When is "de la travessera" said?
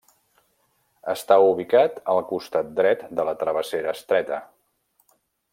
3.21-3.97